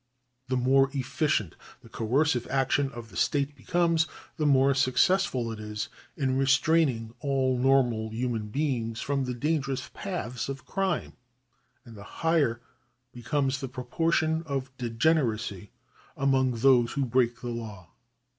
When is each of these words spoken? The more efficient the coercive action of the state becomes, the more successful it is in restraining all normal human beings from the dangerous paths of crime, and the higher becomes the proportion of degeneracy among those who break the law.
The 0.47 0.57
more 0.57 0.89
efficient 0.93 1.55
the 1.81 1.87
coercive 1.87 2.47
action 2.49 2.89
of 2.91 3.11
the 3.11 3.15
state 3.15 3.55
becomes, 3.55 4.07
the 4.35 4.47
more 4.47 4.73
successful 4.73 5.51
it 5.51 5.59
is 5.59 5.89
in 6.17 6.39
restraining 6.39 7.13
all 7.19 7.59
normal 7.59 8.09
human 8.09 8.47
beings 8.47 8.99
from 9.01 9.25
the 9.25 9.35
dangerous 9.35 9.91
paths 9.93 10.49
of 10.49 10.65
crime, 10.65 11.13
and 11.85 11.95
the 11.95 12.01
higher 12.25 12.63
becomes 13.13 13.59
the 13.61 13.67
proportion 13.69 14.41
of 14.47 14.75
degeneracy 14.77 15.69
among 16.17 16.53
those 16.53 16.93
who 16.93 17.05
break 17.05 17.41
the 17.41 17.49
law. 17.49 17.91